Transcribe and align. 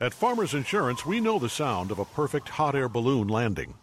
At 0.00 0.14
Farmers 0.14 0.54
Insurance, 0.54 1.04
we 1.04 1.18
know 1.18 1.40
the 1.40 1.48
sound 1.48 1.90
of 1.90 1.98
a 1.98 2.04
perfect 2.04 2.48
hot 2.48 2.76
air 2.76 2.88
balloon 2.88 3.26
landing. 3.26 3.74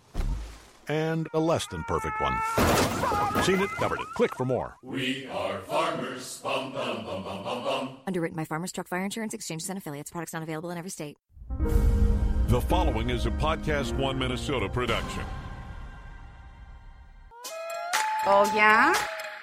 And 0.88 1.27
a 1.33 1.39
less 1.39 1.67
than 1.67 1.83
perfect 1.83 2.21
one. 2.21 3.43
Seen 3.43 3.59
it, 3.59 3.69
covered 3.71 3.99
it. 3.99 4.07
Click 4.15 4.33
for 4.38 4.46
more. 4.46 4.78
We 4.81 5.28
are 5.28 5.59
farmers. 5.59 6.39
Bum, 6.41 6.71
bum, 6.71 7.05
bum, 7.05 7.21
bum, 7.21 7.43
bum, 7.43 7.63
bum. 7.65 7.97
Underwritten 8.07 8.38
by 8.38 8.46
Farmers 8.46 8.71
Truck 8.71 8.88
Fire 8.88 9.04
Insurance 9.04 9.33
Exchanges 9.33 9.70
and 9.70 9.78
Affiliates. 9.78 10.09
Products 10.09 10.31
not 10.31 10.41
available 10.41 10.71
in 10.71 10.78
every 10.78 10.89
state. 10.89 11.17
The 12.47 12.62
following 12.62 13.10
is 13.10 13.26
a 13.26 13.32
Podcast 13.32 13.97
One 13.97 14.18
Minnesota 14.18 14.70
production. 14.70 15.24
Oh, 18.26 18.50
yeah? 18.55 18.95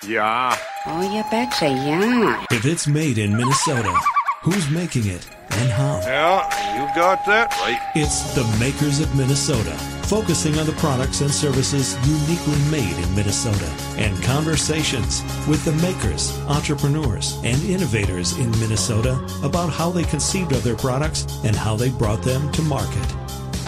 Yeah. 0.08 0.56
Oh, 0.86 1.02
you 1.14 1.22
betcha, 1.30 1.68
yeah. 1.68 2.46
If 2.50 2.64
it's 2.64 2.88
made 2.88 3.18
in 3.18 3.36
Minnesota, 3.36 3.94
who's 4.42 4.68
making 4.70 5.06
it 5.06 5.28
and 5.50 5.70
how? 5.70 6.00
Yeah, 6.00 6.74
you 6.74 6.94
got 6.96 7.24
that 7.26 7.52
right. 7.60 7.78
It's 7.94 8.34
the 8.34 8.44
makers 8.58 8.98
of 8.98 9.14
Minnesota, 9.14 9.70
focusing 10.06 10.58
on 10.58 10.66
the 10.66 10.72
products 10.72 11.20
and 11.20 11.30
services 11.30 11.94
uniquely 12.08 12.58
made 12.70 12.96
in 12.96 13.14
Minnesota, 13.14 13.70
and 13.96 14.20
conversations 14.24 15.22
with 15.46 15.64
the 15.64 15.72
makers, 15.74 16.36
entrepreneurs, 16.48 17.38
and 17.44 17.62
innovators 17.62 18.36
in 18.38 18.50
Minnesota 18.58 19.12
about 19.44 19.70
how 19.70 19.90
they 19.90 20.02
conceived 20.04 20.50
of 20.52 20.64
their 20.64 20.76
products 20.76 21.24
and 21.44 21.54
how 21.54 21.76
they 21.76 21.90
brought 21.90 22.22
them 22.22 22.50
to 22.52 22.62
market. 22.62 23.06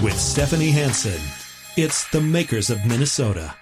With 0.03 0.19
Stephanie 0.19 0.73
Hansen, 0.73 1.21
it's 1.77 2.11
the 2.11 2.21
makers 2.21 2.71
of 2.71 2.85
Minnesota. 2.85 3.55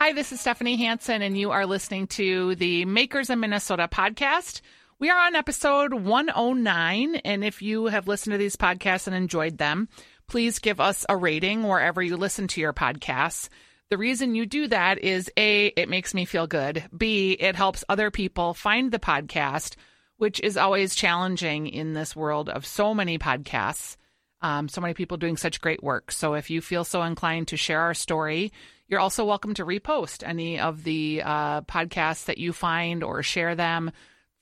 Hi, 0.00 0.12
this 0.12 0.32
is 0.32 0.40
Stephanie 0.40 0.76
Hansen, 0.76 1.22
and 1.22 1.36
you 1.36 1.50
are 1.50 1.64
listening 1.64 2.06
to 2.08 2.54
the 2.56 2.84
Makers 2.84 3.30
of 3.30 3.38
Minnesota 3.38 3.88
podcast. 3.90 4.60
We 5.00 5.08
are 5.08 5.18
on 5.18 5.34
episode 5.34 5.94
109, 5.94 7.14
and 7.24 7.42
if 7.42 7.62
you 7.62 7.86
have 7.86 8.06
listened 8.06 8.32
to 8.32 8.38
these 8.38 8.56
podcasts 8.56 9.06
and 9.06 9.16
enjoyed 9.16 9.56
them, 9.56 9.88
please 10.26 10.58
give 10.58 10.78
us 10.78 11.06
a 11.08 11.16
rating 11.16 11.62
wherever 11.62 12.02
you 12.02 12.18
listen 12.18 12.48
to 12.48 12.60
your 12.60 12.74
podcasts. 12.74 13.48
The 13.88 13.96
reason 13.96 14.34
you 14.34 14.44
do 14.44 14.68
that 14.68 14.98
is 14.98 15.30
A, 15.38 15.68
it 15.68 15.88
makes 15.88 16.12
me 16.12 16.26
feel 16.26 16.46
good. 16.46 16.84
B, 16.94 17.32
it 17.32 17.56
helps 17.56 17.82
other 17.88 18.10
people 18.10 18.52
find 18.52 18.92
the 18.92 18.98
podcast, 18.98 19.76
which 20.18 20.38
is 20.38 20.58
always 20.58 20.94
challenging 20.94 21.66
in 21.66 21.94
this 21.94 22.14
world 22.14 22.50
of 22.50 22.66
so 22.66 22.92
many 22.92 23.18
podcasts. 23.18 23.96
Um, 24.42 24.68
so 24.68 24.82
many 24.82 24.92
people 24.92 25.16
doing 25.16 25.38
such 25.38 25.62
great 25.62 25.82
work. 25.82 26.12
So 26.12 26.34
if 26.34 26.50
you 26.50 26.60
feel 26.60 26.84
so 26.84 27.02
inclined 27.04 27.48
to 27.48 27.56
share 27.56 27.80
our 27.80 27.94
story, 27.94 28.52
you're 28.86 29.00
also 29.00 29.24
welcome 29.24 29.54
to 29.54 29.64
repost 29.64 30.28
any 30.28 30.60
of 30.60 30.84
the 30.84 31.22
uh, 31.24 31.62
podcasts 31.62 32.26
that 32.26 32.36
you 32.36 32.52
find 32.52 33.02
or 33.02 33.22
share 33.22 33.54
them, 33.54 33.92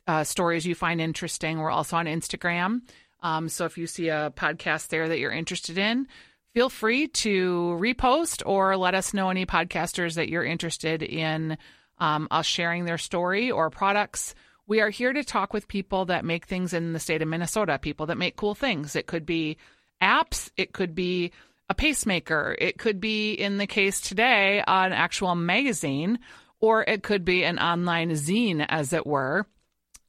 uh, 0.09 0.25
stories 0.25 0.67
you 0.67 0.75
find 0.75 1.01
interesting. 1.01 1.59
We're 1.59 1.71
also 1.71 1.97
on 1.97 2.07
Instagram. 2.07 2.81
Um, 3.21 3.49
so 3.49 3.67
if 3.67 3.79
you 3.79 3.87
see 3.87 4.09
a 4.09 4.33
podcast 4.35 4.89
there 4.89 5.09
that 5.09 5.19
you're 5.19 5.31
interested 5.31 5.79
in, 5.79 6.09
feel 6.55 6.71
free 6.71 7.09
to 7.09 7.79
repost 7.81 8.43
or 8.47 8.77
let 8.77 8.95
us 8.95 9.15
know 9.15 9.29
any 9.29 9.47
podcasters 9.47 10.15
that 10.15 10.29
you're 10.29 10.45
interested 10.45 11.03
in 11.03 11.59
um, 11.99 12.27
us 12.31 12.47
sharing 12.47 12.85
their 12.85 12.99
story 12.99 13.51
or 13.51 13.71
products. 13.71 14.35
We 14.67 14.81
are 14.81 14.91
here 14.91 15.13
to 15.13 15.25
talk 15.25 15.53
with 15.53 15.69
people 15.69 16.07
that 16.07 16.25
make 16.25 16.47
things 16.47 16.73
in 16.73 16.93
the 16.93 17.01
state 17.01 17.23
of 17.23 17.29
Minnesota, 17.29 17.79
people 17.79 18.07
that 18.07 18.19
make 18.19 18.37
cool 18.37 18.55
things. 18.55 18.97
It 18.97 19.07
could 19.07 19.27
be 19.27 19.57
apps, 20.01 20.51
it 20.57 20.73
could 20.73 20.95
be 20.95 21.33
a 21.69 21.75
pacemaker. 21.75 22.57
It 22.59 22.79
could 22.79 23.01
be, 23.01 23.33
in 23.33 23.59
the 23.59 23.67
case 23.67 24.01
today, 24.01 24.63
an 24.67 24.93
actual 24.93 25.35
magazine, 25.35 26.19
or 26.61 26.83
it 26.83 27.03
could 27.03 27.25
be 27.25 27.45
an 27.45 27.59
online 27.59 28.11
zine, 28.13 28.65
as 28.69 28.93
it 28.93 29.07
were. 29.07 29.47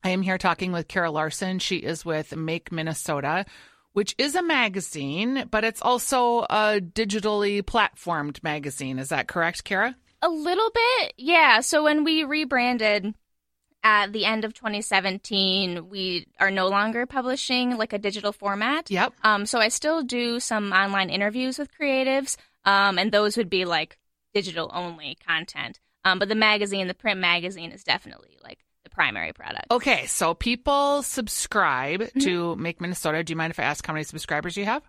I 0.03 0.09
am 0.09 0.22
here 0.22 0.38
talking 0.38 0.72
with 0.72 0.88
Kara 0.88 1.11
Larson. 1.11 1.59
She 1.59 1.78
is 1.78 2.05
with 2.05 2.36
Make 2.36 2.72
Minnesota, 2.72 3.45
which 3.94 4.16
is 4.17 4.36
a 4.36 4.44
magazine, 4.44 5.47
but 5.52 5.64
it's 5.64 5.81
also 5.81 6.42
a 6.44 6.80
digitally 6.80 7.61
platformed 7.61 8.42
magazine. 8.44 9.00
Is 9.00 9.09
that 9.09 9.27
correct, 9.27 9.64
Kara? 9.64 9.95
A 10.22 10.30
little 10.30 10.70
bit, 10.73 11.14
yeah. 11.17 11.61
So 11.61 11.83
when 11.83 12.04
we 12.04 12.23
rebranded 12.23 13.14
at 13.83 14.11
the 14.11 14.26
end 14.26 14.45
of 14.45 14.54
2017, 14.54 15.89
we 15.89 16.27
are 16.39 16.52
no 16.52 16.67
longer 16.67 17.05
publishing 17.05 17.77
like 17.77 17.93
a 17.93 17.98
digital 17.98 18.32
format. 18.32 18.89
Yep. 18.92 19.14
Um, 19.23 19.45
so 19.45 19.59
I 19.59 19.70
still 19.70 20.04
do 20.04 20.39
some 20.39 20.71
online 20.71 21.09
interviews 21.09 21.58
with 21.58 21.70
creatives, 21.77 22.38
um, 22.65 22.98
and 22.98 23.11
those 23.11 23.38
would 23.38 23.49
be 23.49 23.65
like 23.65 23.98
digital 24.33 24.70
only 24.73 25.17
content. 25.26 25.80
Um, 26.05 26.20
but 26.20 26.30
the 26.30 26.36
magazine, 26.36 26.88
the 26.88 26.93
print 26.93 27.20
magazine, 27.20 27.71
is 27.71 27.83
definitely 27.83 28.38
like 28.43 28.59
primary 28.99 29.32
product. 29.32 29.67
Okay, 29.71 30.08
so 30.08 30.33
people 30.33 31.04
subscribe 31.04 32.02
mm-hmm. 32.02 32.20
to 32.20 32.55
Make 32.58 32.82
Minnesota. 32.82 33.23
Do 33.23 33.32
you 33.32 33.37
mind 33.37 33.52
if 33.52 33.58
I 33.58 33.64
ask 33.64 33.87
how 33.87 33.93
many 33.93 34.04
subscribers 34.04 34.58
you 34.58 34.65
have? 34.65 34.83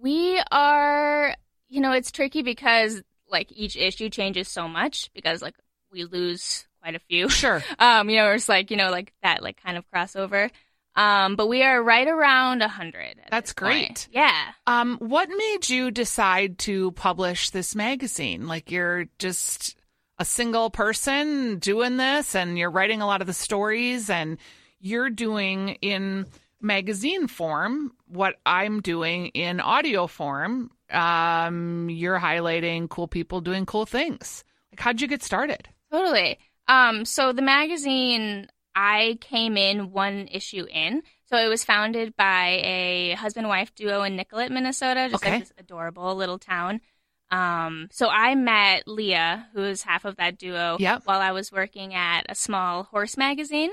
We 0.00 0.40
are, 0.52 1.34
you 1.68 1.80
know, 1.80 1.90
it's 1.90 2.12
tricky 2.12 2.42
because 2.42 3.02
like 3.28 3.50
each 3.50 3.76
issue 3.76 4.10
changes 4.10 4.46
so 4.46 4.68
much 4.68 5.10
because 5.12 5.42
like 5.42 5.56
we 5.90 6.04
lose 6.04 6.68
quite 6.80 6.94
a 6.94 7.00
few. 7.00 7.28
Sure. 7.28 7.60
Um, 7.80 8.08
you 8.08 8.18
know, 8.18 8.30
it's 8.30 8.48
like, 8.48 8.70
you 8.70 8.76
know, 8.76 8.92
like 8.92 9.12
that, 9.24 9.42
like 9.42 9.60
kind 9.60 9.76
of 9.76 9.84
crossover. 9.92 10.52
Um, 10.94 11.34
but 11.34 11.48
we 11.48 11.64
are 11.64 11.82
right 11.82 12.06
around 12.06 12.62
a 12.62 12.68
hundred. 12.68 13.20
That's 13.28 13.54
great. 13.54 14.06
Yeah. 14.12 14.40
Um, 14.68 14.98
what 14.98 15.28
made 15.36 15.68
you 15.68 15.90
decide 15.90 16.58
to 16.60 16.92
publish 16.92 17.50
this 17.50 17.74
magazine? 17.74 18.46
Like 18.46 18.70
you're 18.70 19.06
just 19.18 19.74
a 20.18 20.24
single 20.24 20.70
person 20.70 21.58
doing 21.58 21.96
this 21.96 22.34
and 22.34 22.58
you're 22.58 22.70
writing 22.70 23.00
a 23.00 23.06
lot 23.06 23.20
of 23.20 23.26
the 23.26 23.32
stories 23.32 24.10
and 24.10 24.38
you're 24.80 25.10
doing 25.10 25.70
in 25.80 26.26
magazine 26.60 27.28
form 27.28 27.92
what 28.06 28.36
I'm 28.44 28.80
doing 28.80 29.26
in 29.28 29.60
audio 29.60 30.06
form. 30.06 30.70
Um, 30.90 31.88
you're 31.90 32.18
highlighting 32.18 32.88
cool 32.88 33.06
people 33.06 33.40
doing 33.40 33.66
cool 33.66 33.86
things. 33.86 34.44
Like 34.72 34.80
how'd 34.80 35.00
you 35.00 35.06
get 35.06 35.22
started? 35.22 35.68
Totally. 35.92 36.38
Um, 36.66 37.04
so 37.04 37.32
the 37.32 37.42
magazine, 37.42 38.48
I 38.74 39.18
came 39.20 39.56
in 39.56 39.92
one 39.92 40.28
issue 40.30 40.66
in. 40.70 41.02
So 41.26 41.36
it 41.36 41.48
was 41.48 41.64
founded 41.64 42.16
by 42.16 42.60
a 42.64 43.12
husband 43.18 43.48
wife 43.48 43.74
duo 43.74 44.02
in 44.02 44.16
Nicollet, 44.16 44.50
Minnesota, 44.50 45.08
just 45.10 45.22
okay. 45.22 45.32
like 45.32 45.40
this 45.42 45.52
adorable 45.58 46.14
little 46.14 46.38
town. 46.38 46.80
Um, 47.30 47.88
so 47.90 48.08
I 48.08 48.34
met 48.34 48.88
Leah, 48.88 49.48
who 49.52 49.62
is 49.62 49.82
half 49.82 50.04
of 50.04 50.16
that 50.16 50.38
duo, 50.38 50.76
yep. 50.80 51.02
while 51.04 51.20
I 51.20 51.32
was 51.32 51.52
working 51.52 51.94
at 51.94 52.22
a 52.28 52.34
small 52.34 52.84
horse 52.84 53.16
magazine. 53.16 53.70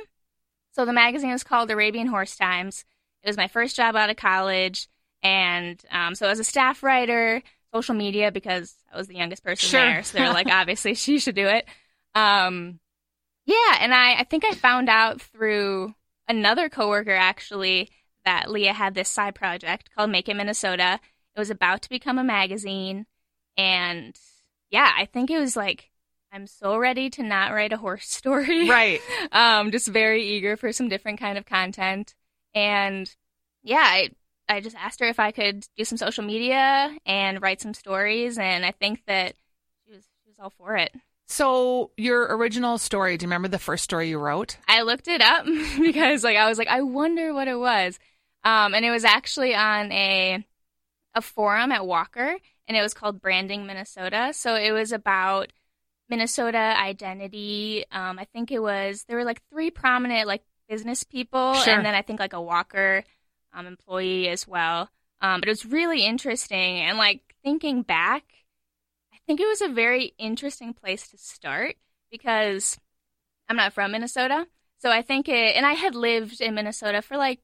So 0.74 0.86
the 0.86 0.94
magazine 0.94 1.32
was 1.32 1.44
called 1.44 1.72
Arabian 1.72 2.08
Horse 2.08 2.36
Times. 2.36 2.84
It 3.24 3.28
was 3.30 3.38
my 3.38 3.48
first 3.48 3.76
job 3.76 3.96
out 3.96 4.10
of 4.10 4.18
college. 4.18 4.88
And 5.24 5.82
um, 5.90 6.16
so 6.16 6.28
as 6.28 6.40
a 6.40 6.44
staff 6.44 6.84
writer, 6.84 7.42
social 7.74 7.96
media, 7.96 8.32
because 8.32 8.76
I 8.94 8.98
was 8.98 9.08
the 9.08 9.16
youngest 9.16 9.44
person 9.44 9.70
sure. 9.70 9.80
there. 9.80 10.04
So 10.04 10.18
they're 10.18 10.34
like, 10.34 10.48
obviously 10.52 10.94
she 10.94 11.20
should 11.20 11.36
do 11.36 11.48
it. 11.48 11.66
Um, 12.14 12.80
yeah, 13.46 13.78
and 13.80 13.94
I, 13.94 14.20
I 14.20 14.24
think 14.24 14.44
I 14.44 14.54
found 14.54 14.90
out 14.90 15.22
through 15.22 15.94
another 16.28 16.70
coworker 16.70 17.14
actually 17.14 17.90
that 18.26 18.50
Leah 18.50 18.74
had 18.74 18.96
this 18.96 19.10
side 19.10 19.36
project 19.36 19.92
called 19.96 20.10
Make 20.10 20.28
It 20.28 20.36
Minnesota. 20.36 21.00
It 21.36 21.40
was 21.40 21.50
about 21.50 21.84
to 21.84 21.90
become 21.90 22.18
a 22.18 22.24
magazine, 22.24 23.06
and 23.58 24.18
yeah, 24.70 24.92
I 24.96 25.06
think 25.06 25.30
it 25.32 25.40
was 25.40 25.56
like 25.56 25.90
I'm 26.32 26.48
so 26.48 26.78
ready 26.78 27.10
to 27.12 27.24
not 27.24 27.54
write 27.54 27.72
a 27.72 27.78
horse 27.78 28.08
story. 28.10 28.70
Right. 28.70 29.00
um, 29.32 29.72
just 29.72 29.88
very 29.88 30.24
eager 30.24 30.58
for 30.58 30.74
some 30.74 30.90
different 30.90 31.20
kind 31.20 31.38
of 31.38 31.46
content, 31.46 32.14
and 32.54 33.14
yeah, 33.64 33.84
I 33.84 34.10
I 34.48 34.60
just 34.60 34.76
asked 34.76 35.00
her 35.00 35.08
if 35.08 35.20
I 35.20 35.32
could 35.32 35.66
do 35.76 35.86
some 35.86 35.98
social 35.98 36.24
media 36.24 36.96
and 37.06 37.42
write 37.42 37.62
some 37.62 37.74
stories, 37.74 38.38
and 38.38 38.66
I 38.66 38.72
think 38.72 39.04
that 39.08 39.36
she 39.86 39.94
was 39.94 40.04
she 40.24 40.30
was 40.30 40.38
all 40.40 40.52
for 40.52 40.76
it. 40.76 40.94
So 41.28 41.92
your 41.98 42.36
original 42.38 42.78
story, 42.78 43.18
do 43.18 43.24
you 43.24 43.28
remember 43.28 43.48
the 43.48 43.58
first 43.58 43.84
story 43.84 44.10
you 44.10 44.20
wrote? 44.20 44.58
I 44.68 44.84
looked 44.84 45.08
it 45.08 45.22
up 45.22 45.46
because 45.80 46.24
like 46.24 46.38
I 46.38 46.48
was 46.48 46.58
like, 46.58 46.68
I 46.68 46.82
wonder 46.82 47.34
what 47.34 47.48
it 47.48 47.58
was. 47.58 47.98
Um, 48.44 48.76
and 48.76 48.86
it 48.86 48.92
was 48.92 49.04
actually 49.04 49.56
on 49.56 49.92
a 49.92 50.46
a 51.16 51.22
forum 51.22 51.72
at 51.72 51.88
Walker 51.88 52.38
and 52.68 52.78
it 52.78 52.82
was 52.82 52.94
called 52.94 53.22
Branding 53.22 53.66
Minnesota. 53.66 54.32
So 54.34 54.56
it 54.56 54.72
was 54.72 54.92
about 54.92 55.52
Minnesota 56.10 56.58
identity. 56.58 57.86
Um, 57.92 58.20
I 58.20 58.26
think 58.26 58.52
it 58.52 58.60
was 58.60 59.06
there 59.08 59.18
were 59.18 59.24
like 59.24 59.42
three 59.50 59.72
prominent 59.72 60.28
like 60.28 60.44
business 60.70 61.04
people 61.04 61.54
sure. 61.56 61.74
and 61.74 61.86
then 61.86 61.96
I 61.96 62.02
think 62.02 62.20
like 62.20 62.34
a 62.34 62.42
Walker 62.42 63.04
um, 63.54 63.68
employee 63.68 64.30
as 64.30 64.48
well. 64.48 64.90
Um, 65.22 65.42
but 65.42 65.48
it 65.48 65.52
was 65.52 65.66
really 65.66 66.06
interesting 66.06 66.80
and 66.82 66.98
like 66.98 67.22
thinking 67.44 67.82
back 67.82 68.24
I 69.14 69.18
think 69.26 69.40
it 69.40 69.48
was 69.48 69.62
a 69.62 69.70
very 69.70 70.14
interesting 70.20 70.74
place 70.74 71.08
to 71.10 71.18
start 71.18 71.78
because 72.12 72.80
I'm 73.50 73.56
not 73.56 73.74
from 73.74 73.92
Minnesota. 73.92 74.46
So 74.78 74.92
I 74.92 75.02
think 75.02 75.28
it, 75.28 75.56
and 75.56 75.66
I 75.66 75.74
had 75.74 75.96
lived 75.96 76.42
in 76.42 76.54
Minnesota 76.54 77.02
for 77.02 77.18
like 77.18 77.40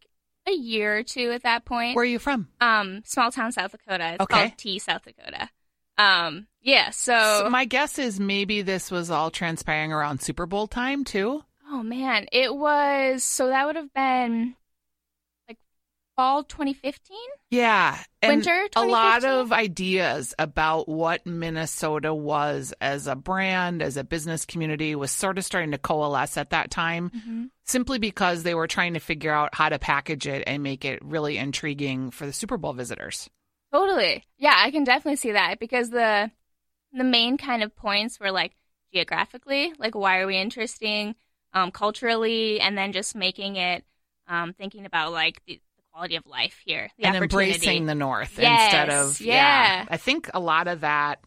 a 0.48 0.52
year 0.52 0.98
or 0.98 1.04
two 1.04 1.32
at 1.32 1.44
that 1.44 1.66
point. 1.66 1.96
Where 1.96 2.04
are 2.04 2.06
you 2.06 2.20
from? 2.20 2.48
Um, 2.60 3.04
small 3.06 3.32
town 3.32 3.52
South 3.52 3.72
Dakota. 3.72 4.14
It's 4.14 4.22
okay. 4.22 4.40
called 4.40 4.58
T, 4.58 4.80
South 4.80 5.04
Dakota. 5.04 5.50
Um, 5.98 6.48
yeah. 6.62 6.90
So, 6.92 7.42
so 7.44 7.50
my 7.50 7.66
guess 7.66 8.00
is 8.00 8.20
maybe 8.20 8.62
this 8.62 8.90
was 8.92 9.12
all 9.12 9.30
transpiring 9.30 9.92
around 9.92 10.22
Super 10.22 10.46
Bowl 10.46 10.68
time 10.68 11.04
too. 11.04 11.44
Oh 11.70 11.84
man, 11.84 12.28
it 12.32 12.54
was. 12.54 13.24
So 13.24 13.48
that 13.48 13.66
would 13.66 13.76
have 13.76 13.94
been 13.94 14.56
fall 16.16 16.44
2015. 16.44 17.18
Yeah. 17.50 17.98
And 18.22 18.38
Winter 18.38 18.68
a 18.76 18.86
lot 18.86 19.24
of 19.24 19.52
ideas 19.52 20.34
about 20.38 20.88
what 20.88 21.26
Minnesota 21.26 22.14
was 22.14 22.74
as 22.80 23.08
a 23.08 23.16
brand, 23.16 23.82
as 23.82 23.98
a 23.98 24.04
business 24.04 24.46
community 24.46 24.96
was 24.96 25.12
sort 25.12 25.38
of 25.38 25.46
starting 25.46 25.72
to 25.72 25.78
coalesce 25.78 26.38
at 26.38 26.52
that 26.52 26.70
time 26.72 27.10
Mm-hmm. 27.10 27.46
simply 27.66 28.00
because 28.00 28.44
they 28.44 28.54
were 28.54 28.68
trying 28.68 28.94
to 28.94 29.00
figure 29.00 29.32
out 29.32 29.56
how 29.56 29.70
to 29.70 29.80
package 29.80 30.28
it 30.28 30.44
and 30.46 30.62
make 30.64 30.86
it 30.86 31.04
really 31.04 31.38
intriguing 31.38 32.12
for 32.12 32.26
the 32.26 32.34
Super 32.34 32.58
Bowl 32.58 32.74
visitors. 32.74 33.30
Totally. 33.74 34.24
Yeah, 34.38 34.56
I 34.56 34.70
can 34.72 34.84
definitely 34.84 35.16
see 35.16 35.32
that 35.32 35.60
because 35.60 35.90
the 35.90 36.30
the 36.94 37.04
main 37.06 37.38
kind 37.38 37.64
of 37.64 37.76
points 37.76 38.20
were 38.20 38.32
like 38.32 38.54
geographically, 38.94 39.74
like 39.80 39.96
why 39.96 40.20
are 40.20 40.28
we 40.28 40.38
interesting, 40.38 41.16
um, 41.54 41.72
culturally, 41.72 42.60
and 42.60 42.78
then 42.78 42.92
just 42.92 43.16
making 43.16 43.56
it 43.56 43.86
um, 44.28 44.54
thinking 44.54 44.86
about 44.86 45.12
like 45.14 45.42
the 45.46 45.60
quality 45.94 46.16
of 46.16 46.26
life 46.26 46.60
here, 46.66 46.90
and 47.00 47.16
embracing 47.16 47.86
the 47.86 47.96
North 47.96 48.40
Yes, 48.40 48.66
instead 48.66 48.90
of 48.90 49.22
yeah. 49.22 49.86
I 49.90 49.98
think 49.98 50.30
a 50.34 50.40
lot 50.40 50.68
of 50.68 50.82
that 50.82 51.24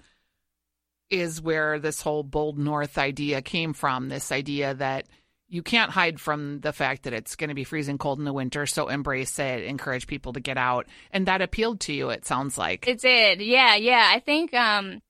is 1.11 1.40
where 1.40 1.78
this 1.78 2.00
whole 2.00 2.22
bold 2.22 2.58
North 2.58 2.99
idea 2.99 3.43
came 3.43 3.72
from. 3.75 4.08
This 4.08 4.32
idea 4.32 4.75
that 4.75 5.06
you 5.49 5.62
can't 5.62 5.90
hide 5.90 6.19
from 6.19 6.61
the 6.61 6.72
fact 6.72 7.05
that 7.05 7.12
it's 7.12 7.37
going 7.37 7.49
to 7.49 7.55
be 7.55 7.64
freezing 7.64 7.99
cold 7.99 8.19
in 8.19 8.25
the 8.25 8.32
winter, 8.32 8.66
so 8.66 8.88
embrace 8.88 9.38
it, 9.38 9.64
encourage 9.64 10.06
people 10.06 10.32
to 10.32 10.40
get 10.40 10.56
out, 10.56 10.87
and 11.12 11.26
that 11.26 11.43
appealed 11.43 11.81
to 11.81 11.93
you. 11.93 12.08
It 12.11 12.25
sounds 12.25 12.58
like 12.58 12.88
It 12.88 13.00
did. 13.00 13.40
Yeah, 13.40 13.76
yeah. 13.76 14.11
I 14.12 14.20
think 14.20 14.55
um 14.55 15.00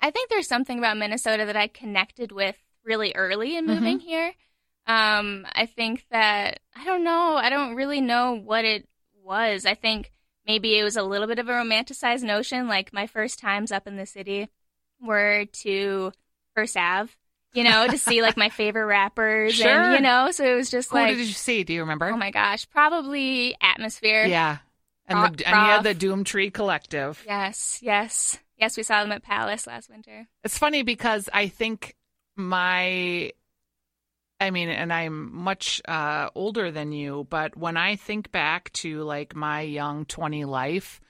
I 0.00 0.10
think 0.10 0.30
there's 0.30 0.48
something 0.48 0.78
about 0.78 0.98
Minnesota 0.98 1.46
that 1.46 1.56
I 1.56 1.66
connected 1.66 2.32
with 2.32 2.56
really 2.84 3.12
early 3.14 3.56
in 3.56 3.66
moving 3.66 3.98
here. 4.00 4.32
Um 4.86 5.46
I 5.52 5.66
think 5.66 6.04
that 6.10 6.60
I 6.76 6.84
don't 6.84 7.02
know, 7.02 7.34
I 7.36 7.50
don't 7.50 7.74
really 7.74 8.00
know 8.00 8.34
what 8.34 8.64
it 8.64 8.86
was. 9.24 9.66
I 9.66 9.74
think 9.74 10.10
maybe 10.46 10.78
it 10.78 10.84
was 10.84 10.96
a 10.96 11.02
little 11.02 11.26
bit 11.26 11.38
of 11.38 11.48
a 11.48 11.52
romanticized 11.52 12.22
notion 12.22 12.68
like 12.68 12.92
my 12.92 13.06
first 13.06 13.38
times 13.38 13.72
up 13.72 13.86
in 13.86 13.96
the 13.96 14.06
city 14.06 14.48
were 15.00 15.46
to 15.52 16.12
First 16.54 16.76
Ave, 16.76 17.10
you 17.54 17.64
know, 17.64 17.86
to 17.88 17.96
see 17.98 18.22
like 18.22 18.36
my 18.36 18.48
favorite 18.50 18.86
rappers 18.86 19.54
Sure. 19.54 19.68
and 19.68 19.94
you 19.94 20.00
know, 20.00 20.30
so 20.30 20.44
it 20.44 20.54
was 20.54 20.70
just 20.70 20.90
who 20.90 20.96
like 20.96 21.16
did 21.16 21.26
you 21.26 21.32
see? 21.32 21.64
Do 21.64 21.72
you 21.72 21.80
remember? 21.80 22.08
oh 22.10 22.16
my 22.16 22.30
gosh, 22.30 22.68
probably 22.70 23.56
Atmosphere. 23.62 24.24
yeah, 24.26 24.58
and, 25.06 25.18
Pro- 25.18 25.28
the, 25.28 25.46
and 25.48 25.56
you 25.56 25.62
had 25.62 25.82
the 25.84 25.94
Doomtree 25.94 26.52
Collective. 26.52 27.22
Yes, 27.26 27.78
yes. 27.82 28.38
Yes, 28.58 28.76
we 28.76 28.82
saw 28.82 29.02
them 29.02 29.12
at 29.12 29.22
Palace 29.22 29.66
last 29.66 29.88
winter. 29.88 30.26
It's 30.44 30.58
funny 30.58 30.82
because 30.82 31.30
I 31.32 31.48
think 31.48 31.94
my 32.36 33.32
I 34.40 34.50
mean, 34.50 34.68
and 34.70 34.92
I'm 34.92 35.34
much 35.34 35.82
uh, 35.86 36.30
older 36.34 36.70
than 36.70 36.92
you, 36.92 37.26
but 37.28 37.56
when 37.56 37.76
I 37.76 37.96
think 37.96 38.32
back 38.32 38.72
to 38.74 39.02
like 39.02 39.34
my 39.36 39.60
young 39.60 40.06
20 40.06 40.46
life, 40.46 41.00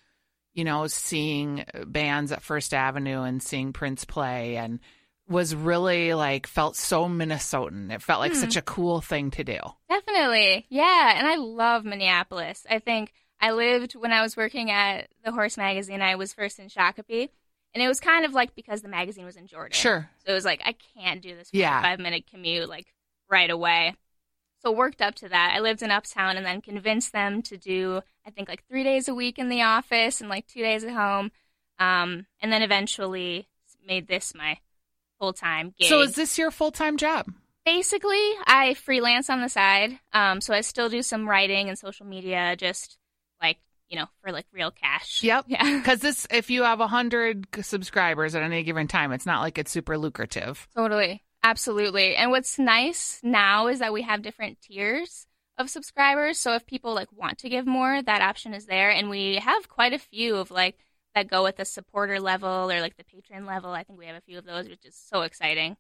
you 0.53 0.65
know, 0.65 0.89
seeing 0.89 1.65
bands 1.87 2.33
at 2.33 2.43
First 2.43 2.75
Avenue 2.75 3.23
and 3.23 3.41
seeing 3.43 3.73
Prince 3.73 4.05
play 4.05 4.57
and 4.57 4.81
was 5.29 5.55
really 5.55 6.13
like 6.13 6.49
felt 6.49 6.75
so 6.75 7.05
Minnesotan. 7.07 7.93
It 7.93 8.03
felt 8.03 8.19
like 8.19 8.35
such 8.35 8.57
a 8.57 8.63
cool 8.63 9.01
thing 9.01 9.31
to 9.33 9.45
do. 9.45 9.59
Definitely. 9.89 10.67
Yeah. 10.71 11.15
And 11.17 11.27
I 11.27 11.37
love 11.37 11.85
Minneapolis. 11.85 12.67
I 12.69 12.81
think 12.81 13.13
I 13.41 13.53
lived 13.53 13.93
when 13.93 14.13
I 14.13 14.23
was 14.23 14.37
working 14.37 14.73
at 14.73 15.09
the 15.25 15.31
Horse 15.31 15.57
magazine, 15.57 16.03
I 16.03 16.17
was 16.17 16.33
first 16.33 16.59
in 16.59 16.67
Shakopee. 16.69 17.29
And 17.73 17.81
it 17.81 17.87
was 17.87 18.01
kind 18.01 18.25
of 18.25 18.33
like 18.33 18.57
because 18.57 18.83
the 18.83 18.89
magazine 18.89 19.25
was 19.25 19.37
in 19.37 19.47
Jordan. 19.47 19.73
Sure. 19.73 20.11
So 20.27 20.33
it 20.33 20.35
was 20.35 20.45
like, 20.45 20.63
I 20.65 20.75
can't 20.99 21.23
do 21.23 21.37
this 21.37 21.51
Yeah. 21.53 21.81
five 21.81 22.01
minute 22.01 22.25
commute 22.29 22.69
like 22.69 22.93
right 23.31 23.51
away. 23.51 23.95
So 24.63 24.71
worked 24.73 25.01
up 25.01 25.15
to 25.17 25.29
that. 25.31 25.55
I 25.57 25.61
lived 25.61 25.83
in 25.83 25.91
Uptown 25.91 26.37
and 26.37 26.45
then 26.45 26.61
convinced 26.61 27.13
them 27.13 27.41
to 27.43 27.57
do, 27.57 28.03
I 28.27 28.31
think, 28.31 28.49
like 28.49 28.63
three 28.69 28.85
days 28.85 29.09
a 29.09 29.15
week 29.15 29.39
in 29.39 29.49
the 29.49 29.63
office 29.63 30.21
and 30.21 30.29
like 30.29 30.47
two 30.47 30.61
days 30.61 30.85
at 30.85 30.91
home. 30.93 31.31
Um, 31.79 32.27
and 32.43 32.53
then 32.53 32.61
eventually 32.63 33.49
made 33.87 34.07
this 34.07 34.35
my 34.35 34.59
full 35.19 35.33
time 35.33 35.73
gig. 35.79 35.89
So 35.89 36.03
is 36.03 36.15
this 36.15 36.37
your 36.37 36.51
full-time 36.51 36.97
job? 36.99 37.27
basically 37.63 38.17
i 38.47 38.73
freelance 38.73 39.29
on 39.29 39.43
the 39.43 39.49
side 39.49 39.99
um 40.15 40.41
so 40.41 40.55
i 40.55 40.63
still 40.63 40.89
do 40.89 41.03
some 41.03 41.29
writing 41.29 41.69
and 41.69 41.79
social 41.79 42.07
media 42.07 42.57
just 42.57 42.97
like 43.43 43.59
you 43.91 43.99
know 43.99 44.07
for 44.23 44.33
like 44.33 44.47
real 44.51 44.71
cash 44.71 45.23
Yep. 45.23 45.45
yeah 45.49 45.77
Because 45.79 46.01
this, 46.01 46.27
if 46.31 46.49
you 46.51 46.63
have 46.63 46.81
a 46.81 46.87
hundred 46.87 47.47
subscribers 47.61 48.35
at 48.35 48.43
any 48.43 48.63
given 48.63 48.89
time, 48.89 49.13
it's 49.13 49.27
not 49.27 49.43
like 49.43 49.59
it's 49.59 49.71
super 49.71 49.99
lucrative. 49.99 50.67
totally 50.75 51.23
absolutely 51.43 52.17
and 52.17 52.31
what's 52.31 52.59
nice 52.59 53.21
now 53.23 53.69
is 53.69 53.79
that 53.79 53.93
we 53.93 54.03
have 54.03 54.23
different 54.23 54.61
tiers 54.61 55.27
of 55.59 55.71
subscribers 55.71 56.39
so 56.39 56.55
if 56.55 56.67
people 56.67 56.95
like 56.95 57.13
want 57.13 57.39
to 57.39 57.49
give 57.49 57.67
more 57.67 58.03
that 58.03 58.23
option 58.23 58.55
is 58.55 58.67
there 58.67 58.91
and 58.91 59.11
we 59.11 59.37
have 59.37 59.69
quite 59.69 59.93
a 59.93 59.99
few 59.99 60.37
of 60.37 60.51
like 60.51 60.79
that 61.15 61.29
go 61.29 61.47
at 61.47 61.57
the 61.57 61.65
supporter 61.65 62.21
level 62.21 62.71
or 62.71 62.81
like 62.81 62.97
the 62.97 63.05
patron 63.05 63.47
level 63.47 63.71
i 63.71 63.83
think 63.83 63.99
we 63.99 64.07
have 64.07 64.17
a 64.17 64.23
few 64.23 64.39
of 64.39 64.45
those 64.45 64.69
which 64.69 64.85
is 64.85 64.95
so 64.95 65.23
exciting 65.23 65.77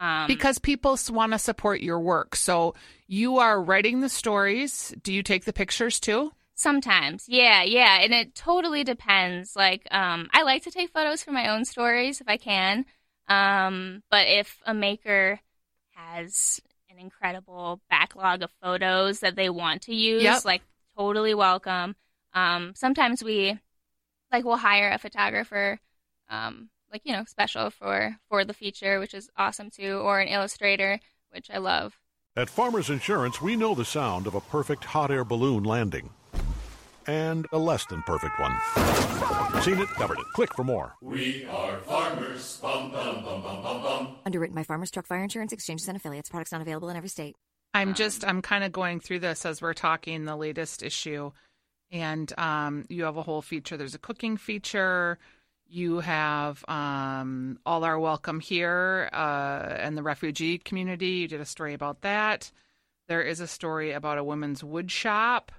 um 0.00 0.26
because 0.28 0.58
people 0.58 0.96
want 1.10 1.32
to 1.32 1.38
support 1.38 1.80
your 1.80 1.98
work. 1.98 2.36
So 2.36 2.74
you 3.06 3.38
are 3.38 3.60
writing 3.60 4.00
the 4.00 4.08
stories. 4.08 4.94
Do 5.02 5.12
you 5.12 5.22
take 5.22 5.44
the 5.44 5.52
pictures 5.52 5.98
too? 5.98 6.32
Sometimes, 6.54 7.26
yeah, 7.28 7.62
yeah, 7.62 8.00
and 8.00 8.12
it 8.12 8.34
totally 8.34 8.82
depends. 8.82 9.54
Like, 9.54 9.86
um, 9.92 10.28
I 10.32 10.42
like 10.42 10.64
to 10.64 10.72
take 10.72 10.90
photos 10.90 11.22
for 11.22 11.30
my 11.30 11.48
own 11.50 11.64
stories 11.64 12.20
if 12.20 12.28
I 12.28 12.36
can, 12.36 12.84
um, 13.28 14.02
but 14.10 14.26
if 14.28 14.58
a 14.66 14.74
maker 14.74 15.40
has 15.92 16.60
an 16.90 16.98
incredible 16.98 17.80
backlog 17.90 18.42
of 18.42 18.50
photos 18.62 19.20
that 19.20 19.36
they 19.36 19.50
want 19.50 19.82
to 19.82 19.94
use, 19.94 20.22
Yep. 20.22 20.44
like, 20.44 20.62
totally 20.96 21.34
welcome. 21.34 21.94
Um, 22.34 22.72
sometimes 22.74 23.22
we, 23.22 23.58
like, 24.32 24.44
we'll 24.44 24.56
hire 24.56 24.90
a 24.90 24.98
photographer, 24.98 25.78
um, 26.28 26.70
like 26.92 27.02
you 27.04 27.12
know, 27.12 27.24
special 27.24 27.70
for 27.70 28.16
for 28.28 28.44
the 28.44 28.54
feature, 28.54 28.98
which 28.98 29.14
is 29.14 29.28
awesome 29.36 29.70
too, 29.70 29.98
or 29.98 30.20
an 30.20 30.28
illustrator, 30.28 31.00
which 31.30 31.50
I 31.50 31.58
love. 31.58 31.98
At 32.36 32.48
Farmers 32.48 32.88
Insurance, 32.88 33.42
we 33.42 33.56
know 33.56 33.74
the 33.74 33.84
sound 33.84 34.26
of 34.26 34.34
a 34.34 34.40
perfect 34.40 34.84
hot 34.84 35.10
air 35.10 35.24
balloon 35.24 35.64
landing. 35.64 36.10
And 37.06 37.46
a 37.52 37.58
less 37.58 37.86
than 37.86 38.02
perfect 38.02 38.38
one. 38.38 38.52
Seen 39.62 39.78
it, 39.80 39.88
covered 39.88 40.18
it. 40.18 40.26
Click 40.34 40.54
for 40.54 40.62
more. 40.62 40.94
We 41.00 41.46
are 41.46 41.78
farmers. 42.08 42.58
Bum, 42.58 42.90
bum, 42.90 43.24
bum, 43.24 43.42
bum, 43.42 43.62
bum, 43.62 43.82
bum. 43.82 44.16
Underwritten 44.24 44.54
by 44.54 44.62
Farmers 44.62 44.90
Truck 44.90 45.06
Fire 45.06 45.22
Insurance 45.22 45.52
Exchanges 45.52 45.88
and 45.88 45.96
Affiliates. 45.96 46.28
Products 46.28 46.52
not 46.52 46.60
available 46.60 46.88
in 46.88 46.96
every 46.96 47.08
state. 47.08 47.36
I'm 47.74 47.94
just 47.94 48.26
I'm 48.26 48.42
kind 48.42 48.64
of 48.64 48.72
going 48.72 49.00
through 49.00 49.20
this 49.20 49.44
as 49.44 49.60
we're 49.60 49.74
talking 49.74 50.24
the 50.24 50.36
latest 50.36 50.82
issue, 50.82 51.32
and 51.90 52.32
um, 52.38 52.86
you 52.88 53.04
have 53.04 53.16
a 53.16 53.22
whole 53.22 53.42
feature. 53.42 53.76
There's 53.76 53.94
a 53.94 53.98
cooking 53.98 54.36
feature. 54.36 55.18
You 55.70 56.00
have 56.00 56.64
um, 56.66 57.58
all 57.66 57.84
our 57.84 57.98
welcome 57.98 58.40
here 58.40 59.10
uh, 59.12 59.76
and 59.78 59.98
the 59.98 60.02
refugee 60.02 60.56
community. 60.56 61.08
You 61.08 61.28
did 61.28 61.42
a 61.42 61.44
story 61.44 61.74
about 61.74 62.00
that. 62.00 62.50
There 63.06 63.22
is 63.22 63.40
a 63.40 63.46
story 63.46 63.92
about 63.92 64.18
a 64.18 64.24
women's 64.24 64.64
wood 64.64 64.90
shop. 64.90 65.52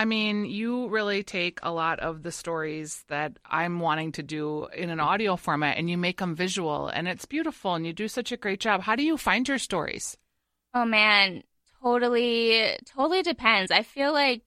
I 0.00 0.06
mean, 0.06 0.46
you 0.46 0.88
really 0.88 1.22
take 1.22 1.58
a 1.62 1.70
lot 1.70 2.00
of 2.00 2.22
the 2.22 2.32
stories 2.32 3.04
that 3.08 3.38
I'm 3.44 3.80
wanting 3.80 4.12
to 4.12 4.22
do 4.22 4.66
in 4.74 4.88
an 4.88 4.98
audio 4.98 5.36
format 5.36 5.76
and 5.76 5.90
you 5.90 5.98
make 5.98 6.20
them 6.20 6.34
visual, 6.34 6.88
and 6.88 7.06
it's 7.06 7.26
beautiful, 7.26 7.74
and 7.74 7.86
you 7.86 7.92
do 7.92 8.08
such 8.08 8.32
a 8.32 8.38
great 8.38 8.60
job. 8.60 8.80
How 8.80 8.96
do 8.96 9.02
you 9.02 9.18
find 9.18 9.46
your 9.46 9.58
stories? 9.58 10.16
Oh 10.72 10.86
man, 10.86 11.42
totally, 11.82 12.78
totally 12.86 13.20
depends. 13.20 13.70
I 13.70 13.82
feel 13.82 14.14
like 14.14 14.40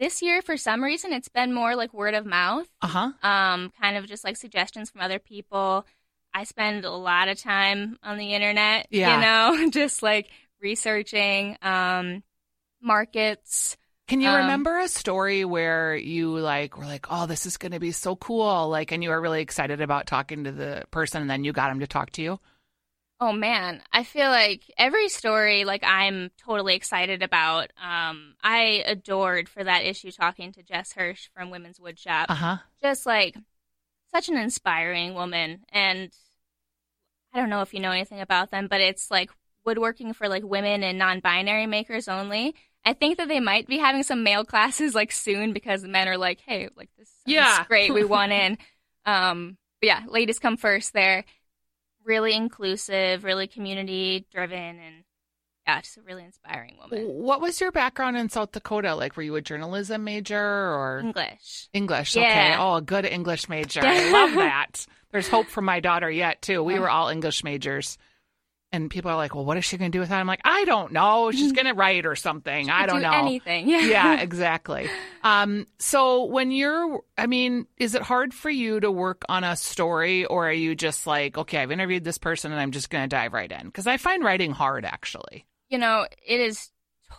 this 0.00 0.22
year, 0.22 0.42
for 0.42 0.56
some 0.56 0.82
reason, 0.82 1.12
it's 1.12 1.28
been 1.28 1.54
more 1.54 1.76
like 1.76 1.94
word 1.94 2.14
of 2.14 2.26
mouth. 2.26 2.66
Uh 2.82 2.88
huh. 2.88 3.12
Um, 3.22 3.72
kind 3.80 3.96
of 3.96 4.06
just 4.06 4.24
like 4.24 4.36
suggestions 4.36 4.90
from 4.90 5.02
other 5.02 5.20
people. 5.20 5.86
I 6.34 6.42
spend 6.42 6.84
a 6.84 6.90
lot 6.90 7.28
of 7.28 7.38
time 7.38 7.96
on 8.02 8.18
the 8.18 8.34
internet. 8.34 8.88
Yeah. 8.90 9.14
You 9.14 9.20
know, 9.62 9.70
just 9.70 10.02
like 10.02 10.30
researching 10.60 11.56
um 11.62 12.24
markets. 12.82 13.76
Can 14.10 14.20
you 14.20 14.28
Um, 14.28 14.38
remember 14.42 14.76
a 14.78 14.88
story 14.88 15.44
where 15.44 15.94
you 15.96 16.36
like 16.38 16.76
were 16.76 16.84
like, 16.84 17.06
"Oh, 17.08 17.26
this 17.26 17.46
is 17.46 17.56
going 17.56 17.72
to 17.72 17.78
be 17.80 17.92
so 17.92 18.16
cool!" 18.16 18.68
Like, 18.68 18.90
and 18.92 19.02
you 19.02 19.10
were 19.10 19.20
really 19.20 19.40
excited 19.40 19.80
about 19.80 20.06
talking 20.06 20.44
to 20.44 20.52
the 20.52 20.84
person, 20.90 21.22
and 21.22 21.30
then 21.30 21.44
you 21.44 21.52
got 21.52 21.70
him 21.70 21.80
to 21.80 21.86
talk 21.86 22.10
to 22.12 22.22
you. 22.22 22.40
Oh 23.22 23.32
man, 23.32 23.82
I 23.92 24.02
feel 24.04 24.30
like 24.30 24.62
every 24.78 25.08
story 25.10 25.64
like 25.64 25.84
I'm 25.84 26.30
totally 26.38 26.74
excited 26.74 27.22
about. 27.22 27.70
Um, 27.82 28.34
I 28.42 28.82
adored 28.86 29.48
for 29.48 29.62
that 29.62 29.84
issue 29.84 30.10
talking 30.10 30.52
to 30.52 30.62
Jess 30.62 30.92
Hirsch 30.94 31.28
from 31.34 31.50
Women's 31.50 31.78
Woodshop. 31.78 32.26
Uh 32.28 32.34
huh. 32.34 32.56
just 32.82 33.06
like 33.06 33.36
such 34.12 34.28
an 34.28 34.36
inspiring 34.36 35.14
woman 35.14 35.64
and 35.70 36.12
i 37.32 37.38
don't 37.38 37.50
know 37.50 37.62
if 37.62 37.72
you 37.74 37.80
know 37.80 37.90
anything 37.92 38.20
about 38.20 38.50
them 38.50 38.66
but 38.68 38.80
it's 38.80 39.10
like 39.10 39.30
woodworking 39.64 40.12
for 40.12 40.28
like 40.28 40.42
women 40.44 40.82
and 40.82 40.98
non-binary 40.98 41.66
makers 41.66 42.08
only 42.08 42.54
i 42.84 42.92
think 42.92 43.18
that 43.18 43.28
they 43.28 43.40
might 43.40 43.66
be 43.66 43.78
having 43.78 44.02
some 44.02 44.22
male 44.22 44.44
classes 44.44 44.94
like 44.94 45.12
soon 45.12 45.52
because 45.52 45.82
the 45.82 45.88
men 45.88 46.08
are 46.08 46.18
like 46.18 46.40
hey 46.46 46.68
like 46.76 46.90
this 46.98 47.10
Yeah. 47.26 47.64
great 47.68 47.92
we 47.92 48.04
want 48.04 48.32
in 48.32 48.58
um 49.06 49.56
but 49.80 49.86
yeah 49.86 50.02
ladies 50.08 50.38
come 50.38 50.56
first 50.56 50.92
there 50.92 51.24
really 52.04 52.34
inclusive 52.34 53.24
really 53.24 53.46
community 53.46 54.26
driven 54.32 54.58
and 54.58 55.04
yeah, 55.66 55.80
just 55.82 55.98
a 55.98 56.02
really 56.02 56.24
inspiring 56.24 56.76
woman. 56.80 57.04
What 57.06 57.40
was 57.40 57.60
your 57.60 57.70
background 57.70 58.16
in 58.16 58.28
South 58.28 58.50
Dakota? 58.50 58.94
Like, 58.96 59.16
were 59.16 59.22
you 59.22 59.36
a 59.36 59.40
journalism 59.40 60.02
major 60.02 60.42
or 60.42 61.00
English. 61.04 61.68
English? 61.72 62.16
Okay. 62.16 62.26
Yeah. 62.26 62.56
Oh, 62.58 62.76
a 62.76 62.82
good 62.82 63.04
English 63.04 63.48
major. 63.48 63.80
I 63.84 64.10
love 64.12 64.34
that. 64.34 64.86
There's 65.12 65.28
hope 65.28 65.46
for 65.46 65.60
my 65.62 65.78
daughter 65.78 66.10
yet, 66.10 66.42
too. 66.42 66.62
We 66.62 66.78
were 66.78 66.90
all 66.90 67.08
English 67.08 67.44
majors. 67.44 67.98
And 68.72 68.88
people 68.88 69.10
are 69.10 69.16
like, 69.16 69.34
well, 69.34 69.44
what 69.44 69.56
is 69.56 69.64
she 69.64 69.76
going 69.76 69.90
to 69.90 69.96
do 69.96 69.98
with 69.98 70.10
that? 70.10 70.20
I'm 70.20 70.28
like, 70.28 70.42
I 70.44 70.64
don't 70.64 70.92
know. 70.92 71.32
She's 71.32 71.50
going 71.50 71.66
to 71.66 71.74
write 71.74 72.06
or 72.06 72.14
something. 72.14 72.70
I 72.70 72.86
don't 72.86 73.00
Do 73.00 73.02
know. 73.02 73.12
anything. 73.12 73.68
Yeah. 73.68 73.80
yeah, 73.86 74.20
exactly. 74.20 74.88
Um, 75.24 75.66
so 75.78 76.26
when 76.26 76.52
you're, 76.52 77.00
I 77.18 77.26
mean, 77.26 77.66
is 77.78 77.96
it 77.96 78.02
hard 78.02 78.32
for 78.32 78.48
you 78.48 78.78
to 78.78 78.88
work 78.88 79.24
on 79.28 79.42
a 79.42 79.56
story, 79.56 80.24
or 80.24 80.48
are 80.48 80.52
you 80.52 80.76
just 80.76 81.04
like, 81.04 81.36
okay, 81.36 81.58
I've 81.58 81.72
interviewed 81.72 82.04
this 82.04 82.18
person 82.18 82.52
and 82.52 82.60
I'm 82.60 82.70
just 82.70 82.90
going 82.90 83.02
to 83.02 83.08
dive 83.08 83.32
right 83.32 83.50
in? 83.50 83.66
Because 83.66 83.88
I 83.88 83.96
find 83.96 84.22
writing 84.22 84.52
hard, 84.52 84.84
actually. 84.84 85.46
You 85.68 85.78
know, 85.78 86.06
it 86.24 86.40
is 86.40 86.70